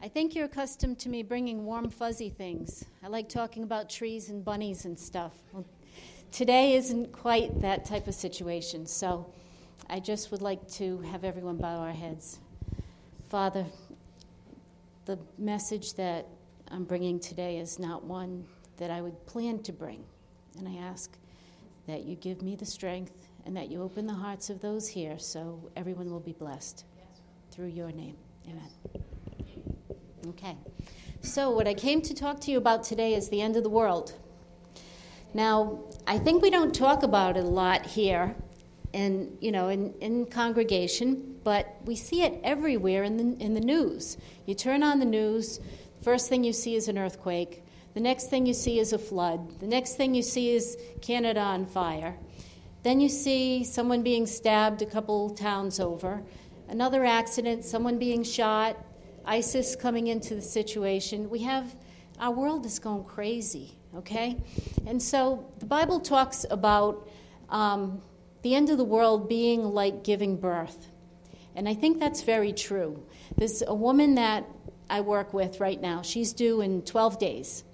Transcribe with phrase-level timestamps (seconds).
[0.00, 2.84] I think you're accustomed to me bringing warm, fuzzy things.
[3.02, 5.34] I like talking about trees and bunnies and stuff.
[5.52, 5.66] Well,
[6.30, 9.32] today isn't quite that type of situation, so
[9.90, 12.38] I just would like to have everyone bow our heads.
[13.28, 13.66] Father,
[15.04, 16.26] the message that
[16.70, 18.44] I'm bringing today is not one
[18.76, 20.04] that I would plan to bring.
[20.58, 21.10] And I ask
[21.88, 25.18] that you give me the strength and that you open the hearts of those here
[25.18, 26.84] so everyone will be blessed
[27.50, 28.16] through your name.
[28.46, 29.02] Amen.
[30.30, 30.56] Okay.
[31.22, 33.70] So, what I came to talk to you about today is the end of the
[33.70, 34.12] world.
[35.32, 38.36] Now, I think we don't talk about it a lot here
[38.92, 43.60] in, you know, in, in congregation, but we see it everywhere in the, in the
[43.60, 44.18] news.
[44.44, 45.60] You turn on the news,
[46.02, 47.64] first thing you see is an earthquake.
[47.94, 49.60] The next thing you see is a flood.
[49.60, 52.16] The next thing you see is Canada on fire.
[52.82, 56.22] Then you see someone being stabbed a couple towns over,
[56.68, 58.76] another accident, someone being shot,
[59.24, 61.28] ISIS coming into the situation.
[61.30, 61.74] We have,
[62.18, 64.42] our world is going crazy, okay?
[64.86, 67.08] And so the Bible talks about
[67.48, 68.02] um,
[68.42, 70.88] the end of the world being like giving birth.
[71.54, 73.02] And I think that's very true.
[73.36, 74.46] There's a woman that
[74.88, 76.02] I work with right now.
[76.02, 77.64] She's due in 12 days.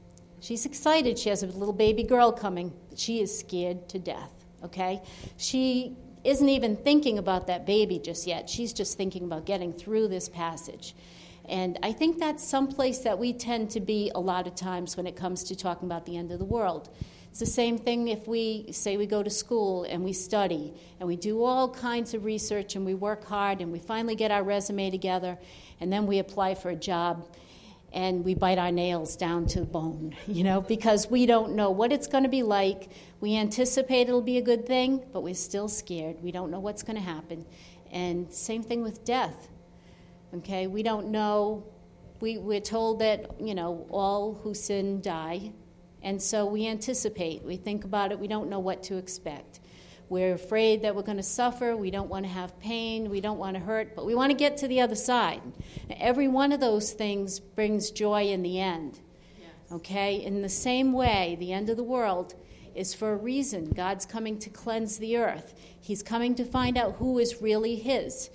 [0.41, 1.19] She's excited.
[1.19, 4.31] She has a little baby girl coming, she is scared to death,
[4.62, 5.00] okay?
[5.37, 8.48] She isn't even thinking about that baby just yet.
[8.48, 10.95] She's just thinking about getting through this passage.
[11.48, 15.06] And I think that's someplace that we tend to be a lot of times when
[15.06, 16.89] it comes to talking about the end of the world.
[17.31, 21.09] It's the same thing if we say we go to school and we study and
[21.09, 24.45] we do all kinds of research and we work hard and we finally get our
[24.45, 25.37] resume together
[25.81, 27.27] and then we apply for a job
[27.92, 31.70] and we bite our nails down to the bone, you know, because we don't know
[31.70, 32.89] what it's going to be like.
[33.20, 36.22] We anticipate it'll be a good thing, but we're still scared.
[36.22, 37.45] We don't know what's going to happen.
[37.91, 39.48] And same thing with death.
[40.39, 41.65] Okay, we don't know.
[42.21, 45.53] We, we're told that, you know, all who sin die.
[46.03, 47.45] And so we anticipate.
[47.45, 48.19] We think about it.
[48.19, 49.61] We don't know what to expect.
[50.09, 51.77] We're afraid that we're going to suffer.
[51.77, 53.11] We don't want to have pain.
[53.11, 55.41] We don't want to hurt, but we want to get to the other side.
[55.89, 59.00] Every one of those things brings joy in the end.
[59.39, 59.50] Yes.
[59.73, 60.17] Okay?
[60.17, 62.34] In the same way, the end of the world
[62.75, 63.71] is for a reason.
[63.71, 68.31] God's coming to cleanse the earth, He's coming to find out who is really His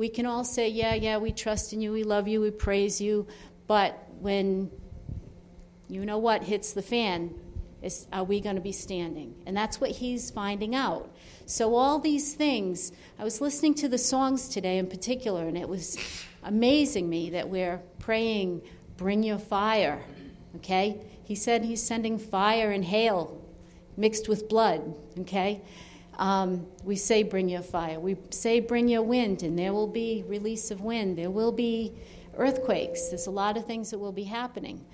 [0.00, 3.02] we can all say, Yeah, yeah, we trust in you, we love you, we praise
[3.02, 3.26] you.
[3.66, 4.70] But when
[5.88, 7.34] you know what hits the fan,
[7.82, 9.34] is, are we going to be standing?
[9.44, 11.14] And that's what he's finding out.
[11.44, 15.68] So, all these things, I was listening to the songs today in particular, and it
[15.68, 15.98] was
[16.44, 18.62] amazing me that we're praying,
[18.96, 20.02] Bring your fire.
[20.56, 20.98] Okay?
[21.24, 23.38] He said he's sending fire and hail
[23.98, 24.94] mixed with blood.
[25.18, 25.60] Okay?
[26.20, 27.98] Um, we say, Bring your fire.
[27.98, 31.16] We say, Bring your wind, and there will be release of wind.
[31.16, 31.94] There will be
[32.36, 33.08] earthquakes.
[33.08, 34.84] There's a lot of things that will be happening.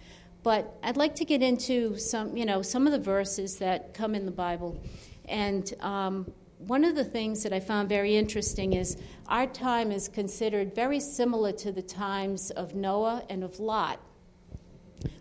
[0.44, 4.14] But I'd like to get into some, you know, some of the verses that come
[4.14, 4.80] in the Bible.
[5.28, 10.06] And um, one of the things that I found very interesting is our time is
[10.06, 14.00] considered very similar to the times of Noah and of Lot.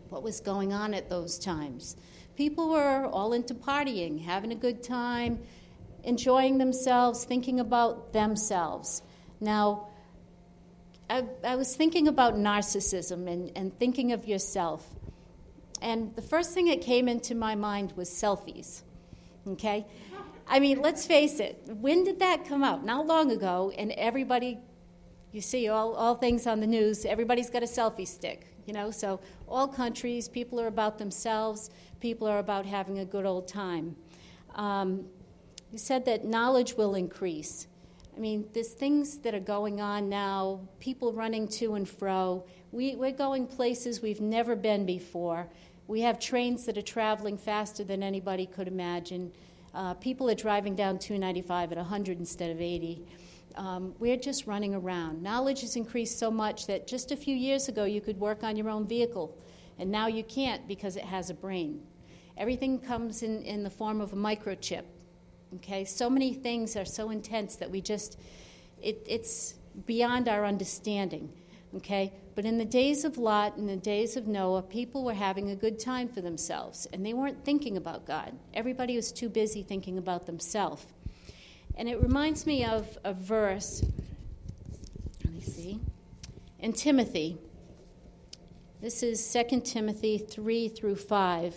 [0.09, 1.97] What was going on at those times?
[2.37, 5.39] People were all into partying, having a good time,
[6.05, 9.01] enjoying themselves, thinking about themselves.
[9.41, 9.87] Now,
[11.09, 14.87] I, I, was thinking about narcissism and, and thinking of yourself.
[15.81, 18.81] And the first thing that came into my mind was selfies.
[19.47, 19.85] Okay?
[20.47, 22.85] I mean, let's face it, when did that come out?
[22.85, 24.59] Not long ago, and everybody,
[25.31, 28.91] you see all, all things on the news, everybody's got a selfie stick, you know?
[28.91, 33.95] So, all countries, people are about themselves, people are about having a good old time.
[34.53, 35.05] Um,
[35.75, 37.67] you said that knowledge will increase.
[38.15, 42.45] I mean, there's things that are going on now, people running to and fro.
[42.71, 45.49] We, we're going places we've never been before.
[45.87, 49.33] We have trains that are traveling faster than anybody could imagine.
[49.73, 53.05] Uh, people are driving down 295 at 100 instead of 80.
[53.55, 55.21] Um, we're just running around.
[55.21, 58.55] Knowledge has increased so much that just a few years ago you could work on
[58.55, 59.37] your own vehicle,
[59.77, 61.81] and now you can't because it has a brain.
[62.37, 64.83] Everything comes in, in the form of a microchip.
[65.57, 68.19] Okay, so many things are so intense that we just,
[68.81, 69.55] it, it's
[69.85, 71.31] beyond our understanding.
[71.75, 75.49] Okay, but in the days of Lot, in the days of Noah, people were having
[75.49, 78.33] a good time for themselves, and they weren't thinking about God.
[78.53, 80.85] Everybody was too busy thinking about themselves.
[81.77, 83.83] And it reminds me of a verse,
[85.23, 85.79] let me see,
[86.59, 87.37] in Timothy.
[88.81, 91.55] This is 2 Timothy 3 through 5.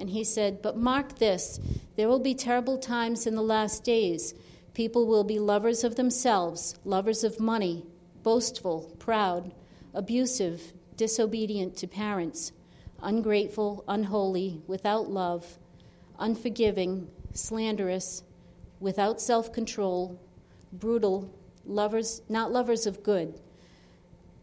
[0.00, 1.60] And he said, But mark this
[1.96, 4.34] there will be terrible times in the last days.
[4.72, 7.84] People will be lovers of themselves, lovers of money,
[8.22, 9.52] boastful, proud,
[9.92, 12.52] abusive, disobedient to parents,
[13.02, 15.58] ungrateful, unholy, without love,
[16.18, 18.22] unforgiving, slanderous,
[18.78, 20.18] without self control,
[20.72, 21.32] brutal,
[21.66, 23.40] lovers, not lovers of good,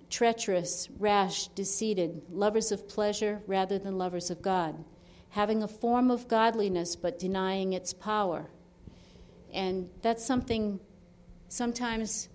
[0.09, 4.83] treacherous, rash, deceited, lovers of pleasure rather than lovers of God,
[5.29, 8.49] having a form of godliness but denying its power.
[9.53, 10.79] And that's something
[11.47, 12.29] sometimes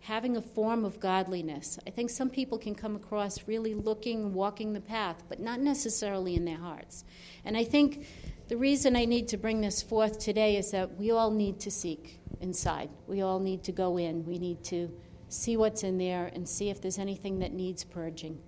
[0.00, 1.78] having a form of godliness.
[1.86, 6.34] I think some people can come across really looking, walking the path, but not necessarily
[6.34, 7.04] in their hearts.
[7.44, 8.06] And I think
[8.48, 11.70] the reason I need to bring this forth today is that we all need to
[11.70, 12.90] seek inside.
[13.06, 14.24] We all need to go in.
[14.24, 14.90] We need to
[15.28, 18.40] see what's in there and see if there's anything that needs purging.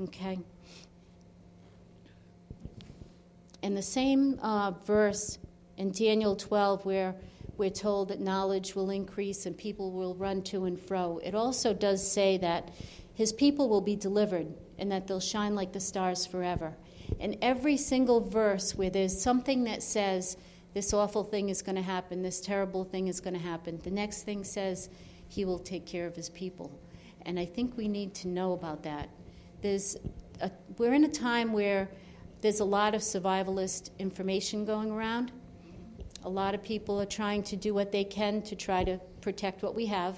[0.00, 0.38] Okay?
[3.62, 5.38] In the same uh, verse
[5.76, 7.14] in Daniel 12, where
[7.56, 11.20] we're told that knowledge will increase and people will run to and fro.
[11.22, 12.70] It also does say that
[13.14, 14.48] his people will be delivered
[14.78, 16.74] and that they'll shine like the stars forever.
[17.20, 20.36] And every single verse where there's something that says,
[20.74, 23.90] this awful thing is going to happen, this terrible thing is going to happen, the
[23.90, 24.88] next thing says,
[25.28, 26.78] he will take care of his people.
[27.26, 29.08] And I think we need to know about that.
[29.60, 29.96] There's
[30.40, 31.88] a, we're in a time where
[32.42, 35.32] there's a lot of survivalist information going around
[36.24, 39.62] a lot of people are trying to do what they can to try to protect
[39.62, 40.16] what we have.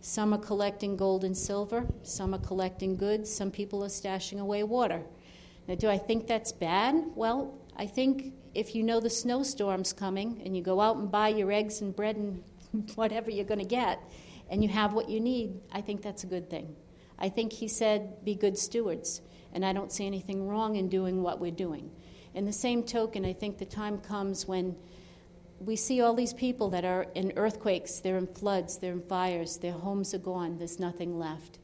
[0.00, 4.62] Some are collecting gold and silver, some are collecting goods, some people are stashing away
[4.62, 5.02] water.
[5.66, 6.94] Now, do I think that's bad?
[7.14, 11.28] Well, I think if you know the snowstorm's coming and you go out and buy
[11.28, 12.42] your eggs and bread and
[12.94, 13.98] whatever you're going to get,
[14.50, 16.76] and you have what you need, I think that's a good thing.
[17.18, 19.22] I think he said, be good stewards,
[19.54, 21.90] and I don't see anything wrong in doing what we're doing.
[22.34, 24.76] In the same token, I think the time comes when
[25.60, 29.56] we see all these people that are in earthquakes, they're in floods, they're in fires,
[29.58, 31.58] their homes are gone, there's nothing left.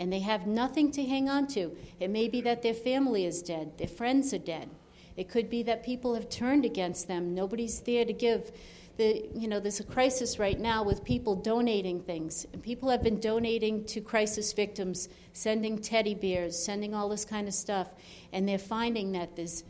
[0.00, 1.76] And they have nothing to hang on to.
[1.98, 4.70] It may be that their family is dead, their friends are dead.
[5.16, 7.34] It could be that people have turned against them.
[7.34, 8.52] Nobody's there to give.
[8.98, 12.46] The, you know, there's a crisis right now with people donating things.
[12.52, 17.48] And people have been donating to crisis victims, sending teddy bears, sending all this kind
[17.48, 17.94] of stuff.
[18.32, 19.64] And they're finding that there's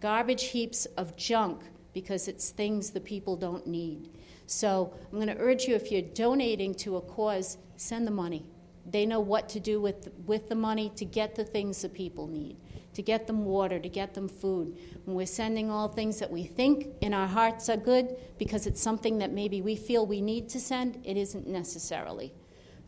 [0.00, 4.08] garbage heaps of junk because it's things the people don't need.
[4.46, 8.44] So I'm going to urge you if you're donating to a cause, send the money.
[8.90, 12.26] They know what to do with, with the money to get the things the people
[12.26, 12.56] need,
[12.94, 14.76] to get them water, to get them food.
[15.04, 18.80] When we're sending all things that we think in our hearts are good because it's
[18.80, 22.32] something that maybe we feel we need to send, it isn't necessarily.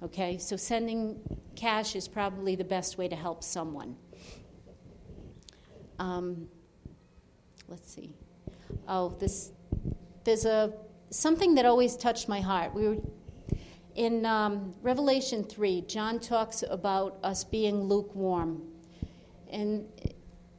[0.02, 0.38] Okay?
[0.38, 1.18] So sending
[1.56, 3.96] cash is probably the best way to help someone.
[5.98, 6.48] Um,
[7.68, 8.14] let's see
[8.88, 9.52] oh, this,
[10.24, 10.72] there's a
[11.10, 12.74] something that always touched my heart.
[12.74, 12.96] We were
[13.94, 18.62] in um, Revelation 3, John talks about us being lukewarm.
[19.50, 19.86] And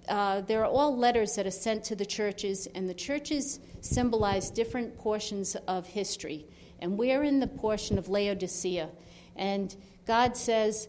[0.08, 4.50] uh, there are all letters that are sent to the churches, and the churches symbolize
[4.50, 6.46] different portions of history.
[6.80, 8.90] And we're in the portion of Laodicea.
[9.36, 10.88] And God says,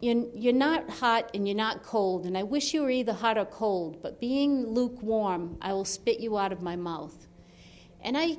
[0.00, 3.38] you're, you're not hot and you're not cold, and I wish you were either hot
[3.38, 7.26] or cold, but being lukewarm, I will spit you out of my mouth.
[8.02, 8.36] And I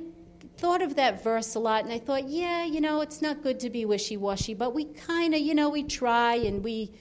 [0.58, 3.58] thought of that verse a lot, and I thought, yeah, you know, it's not good
[3.60, 6.92] to be wishy washy, but we kind of, you know, we try and we,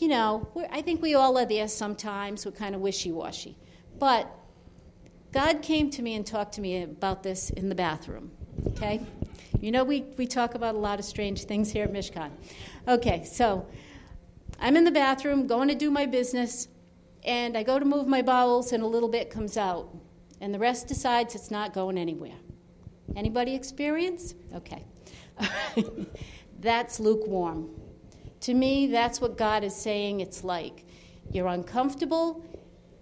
[0.00, 2.46] you know, I think we all are there sometimes.
[2.46, 3.56] We're kind of wishy washy.
[3.98, 4.30] But
[5.32, 8.30] God came to me and talked to me about this in the bathroom,
[8.68, 9.00] okay?
[9.60, 12.30] You know, we, we talk about a lot of strange things here at Mishkan.
[12.88, 13.66] Okay, so
[14.58, 16.68] I'm in the bathroom going to do my business,
[17.24, 19.94] and I go to move my bowels, and a little bit comes out,
[20.40, 22.38] and the rest decides it's not going anywhere.
[23.16, 24.34] Anybody experience?
[24.54, 24.84] Okay.
[26.60, 27.68] that's lukewarm.
[28.40, 30.84] To me, that's what God is saying it's like.
[31.30, 32.44] You're uncomfortable,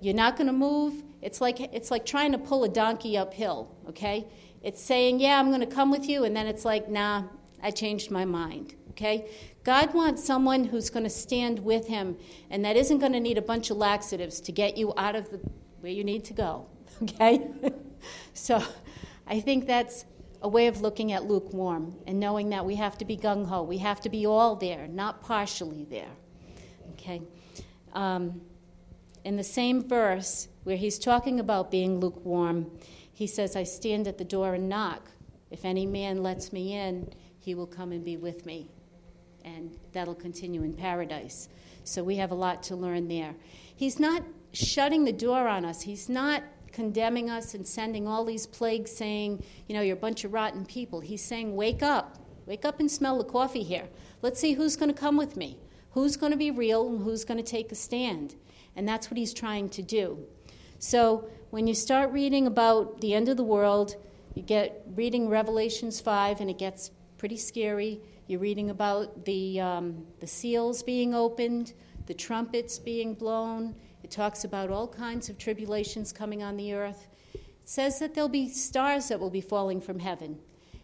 [0.00, 1.02] you're not going to move.
[1.22, 4.28] It's like, it's like trying to pull a donkey uphill, okay?
[4.62, 7.24] It's saying, yeah, I'm going to come with you, and then it's like, nah,
[7.62, 9.28] I changed my mind, okay?
[9.68, 12.16] God wants someone who's going to stand with him
[12.48, 15.30] and that isn't going to need a bunch of laxatives to get you out of
[15.30, 15.40] the,
[15.80, 16.66] where you need to go.
[17.02, 17.46] Okay?
[18.34, 18.60] so
[19.26, 20.04] I think that's
[20.40, 23.62] a way of looking at lukewarm and knowing that we have to be gung ho.
[23.62, 26.10] We have to be all there, not partially there.
[26.92, 27.22] Okay?
[27.92, 28.40] Um,
[29.24, 32.70] in the same verse where he's talking about being lukewarm,
[33.12, 35.10] he says, I stand at the door and knock.
[35.50, 38.70] If any man lets me in, he will come and be with me
[39.44, 41.48] and that'll continue in paradise.
[41.84, 43.34] So we have a lot to learn there.
[43.74, 46.42] He's not shutting the door on us, He's not
[46.78, 50.64] condemning us and sending all these plagues saying, you know, you're a bunch of rotten
[50.64, 51.00] people.
[51.00, 52.18] He's saying, wake up.
[52.46, 53.88] Wake up and smell the coffee here.
[54.22, 55.58] Let's see who's going to come with me.
[55.90, 58.36] Who's going to be real and who's going to take a stand?
[58.76, 60.24] And that's what he's trying to do.
[60.78, 63.96] So when you start reading about the end of the world,
[64.36, 68.00] you get reading Revelations 5, and it gets pretty scary.
[68.28, 71.72] You're reading about the, um, the seals being opened,
[72.06, 73.74] the trumpets being blown.
[74.08, 77.08] It talks about all kinds of tribulations coming on the earth.
[77.34, 80.38] It says that there'll be stars that will be falling from heaven.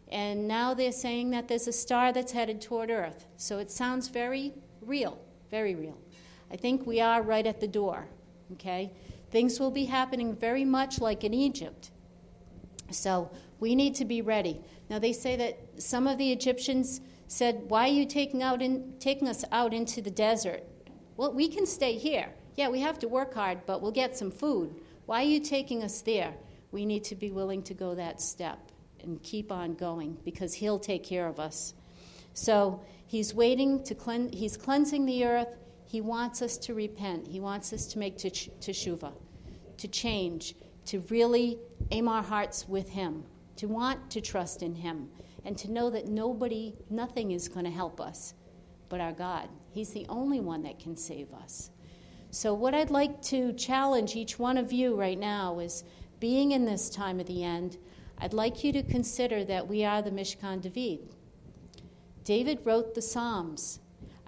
[0.09, 3.25] And now they're saying that there's a star that's headed toward earth.
[3.39, 4.53] So it sounds very
[4.83, 5.19] real,
[5.51, 5.97] very real.
[6.53, 8.07] I think we are right at the door,
[8.53, 8.93] okay?
[9.31, 11.93] Things will be happening very much like in Egypt.
[12.91, 14.61] So we need to be ready.
[14.91, 18.93] Now they say that some of the Egyptians said, "Why are you taking out in,
[19.01, 20.63] taking us out into the desert?"
[21.17, 22.29] Well, we can stay here.
[22.57, 24.75] Yeah, we have to work hard, but we'll get some food.
[25.07, 26.35] Why are you taking us there?
[26.71, 28.59] We need to be willing to go that step
[29.03, 31.75] and keep on going because he'll take care of us.
[32.33, 35.57] So, he's waiting to cleanse he's cleansing the earth.
[35.87, 37.29] He wants us to repent.
[37.29, 39.13] He wants us to make teshuva,
[39.77, 40.57] to change,
[40.87, 41.59] to really
[41.91, 43.25] aim our hearts with him
[43.57, 45.09] to want to trust in Him,
[45.45, 48.35] and to know that nobody, nothing is going to help us
[48.89, 49.49] but our God.
[49.71, 51.71] He's the only one that can save us.
[52.35, 55.85] So, what I'd like to challenge each one of you right now is
[56.19, 57.79] being in this time of the end,
[58.19, 61.15] I'd like you to consider that we are the Mishkan David.
[62.25, 63.79] David wrote the Psalms.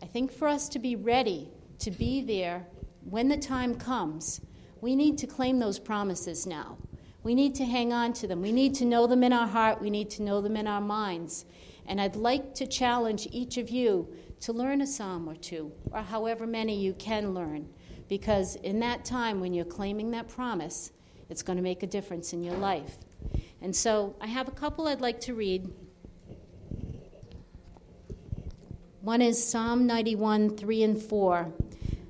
[0.01, 2.65] I think for us to be ready to be there
[3.11, 4.41] when the time comes,
[4.81, 6.79] we need to claim those promises now.
[7.25, 8.41] We need to hang on to them.
[8.41, 9.81] We need to know them in our heart.
[9.81, 11.45] We need to know them in our minds.
[11.87, 16.03] And I'd like to challenge each of you to learn a psalm or two, or
[16.03, 17.69] however many you can learn,
[18.09, 20.93] because in that time when you're claiming that promise,
[21.29, 22.99] it's going to make a difference in your life.
[23.61, 25.73] And so I have a couple I'd like to read.
[29.01, 31.53] One is Psalm 91, 3 and 4.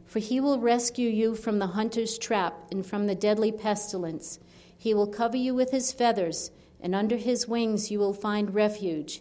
[0.06, 4.38] For he will rescue you from the hunter's trap and from the deadly pestilence.
[4.78, 6.50] He will cover you with his feathers,
[6.80, 9.20] and under his wings you will find refuge.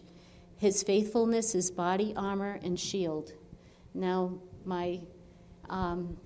[0.56, 3.32] His faithfulness is body armor and shield.
[3.92, 5.00] Now, my
[5.68, 6.16] um,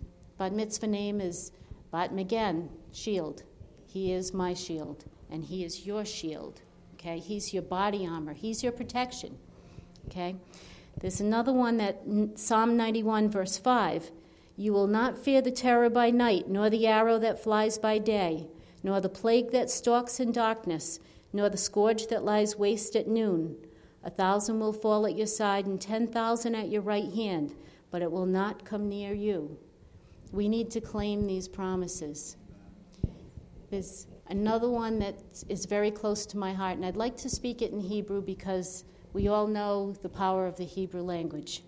[0.41, 1.53] bat mitzvah name is
[1.93, 3.43] Bat Magen, shield.
[3.87, 6.63] He is my shield, and he is your shield.
[6.95, 8.33] Okay, he's your body armor.
[8.33, 9.37] He's your protection.
[10.07, 10.37] Okay,
[10.99, 12.01] there's another one that
[12.37, 14.11] Psalm 91, verse 5.
[14.57, 18.49] You will not fear the terror by night, nor the arrow that flies by day
[18.83, 21.01] nor the plague that stalks in darkness,
[21.35, 23.55] nor the scourge that lies waste at noon.
[24.03, 27.55] A thousand will fall at your side, and ten thousand at your right hand,
[27.91, 29.59] but it will not come near you.
[30.33, 32.37] We need to claim these promises.
[33.71, 35.17] There's another one that
[35.49, 38.85] is very close to my heart, and I'd like to speak it in Hebrew because
[39.13, 41.65] we all know the power of the Hebrew language.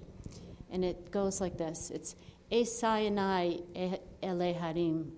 [0.70, 2.14] And it goes like this It's
[2.50, 5.10] Esayanai Eleharim.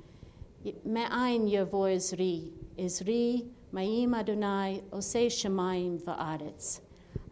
[0.87, 2.51] Meain Yavo Ezri.
[2.79, 6.81] Ezri Ma'im Adonai Ose Shemaim Va'aretz.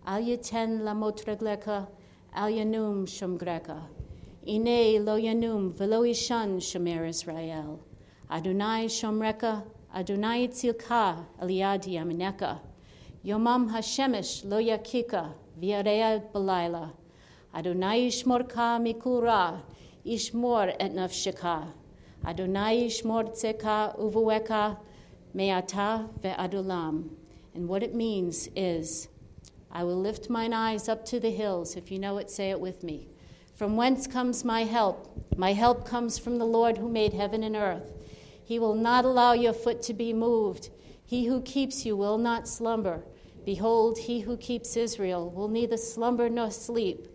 [0.07, 1.89] Al Yiten Lamot Regleka.
[2.35, 3.83] Al Yanum Shomgreka.
[4.45, 7.79] Ine lo yanum velo ishan shomer Israel.
[8.29, 9.63] Adonai shomreka,
[9.95, 12.59] Adonai tzilka eliad yamineka.
[13.25, 16.91] Yomam hashemesh lo yakika, viarea belayla.
[17.55, 19.61] Adonai shmorka mikura,
[20.05, 21.69] ishmor et nafshika.
[22.27, 24.77] Adonai shmor tzeka uvueka,
[25.37, 27.09] meata ve'adulam.
[27.55, 29.07] And what it means is,
[29.71, 31.77] I will lift mine eyes up to the hills.
[31.77, 33.12] If you know it, say it with me.
[33.63, 35.09] From whence comes my help?
[35.37, 37.93] My help comes from the Lord who made heaven and earth.
[38.43, 40.71] He will not allow your foot to be moved.
[41.05, 43.05] He who keeps you will not slumber.
[43.45, 47.07] Behold, he who keeps Israel will neither slumber nor sleep.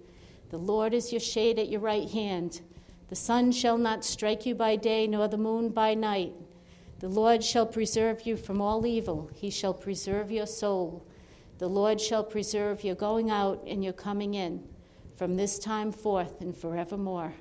[0.50, 2.62] The Lord is your shade at your right hand.
[3.10, 6.32] The sun shall not strike you by day, nor the moon by night.
[7.00, 9.30] The Lord shall preserve you from all evil.
[9.36, 11.06] He shall preserve your soul.
[11.58, 14.63] The Lord shall preserve your going out and your coming in
[15.18, 17.34] from this time forth and forevermore.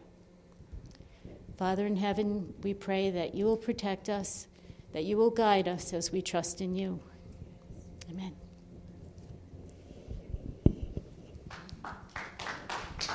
[1.59, 4.47] Father in heaven, we pray that you will protect us,
[4.93, 6.99] that you will guide us as we trust in you.
[8.11, 8.35] Amen.